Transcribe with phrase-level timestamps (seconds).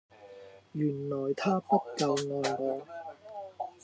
[0.71, 2.87] 原來她不夠愛我